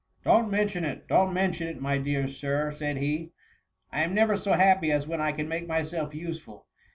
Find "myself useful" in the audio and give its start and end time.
5.67-6.65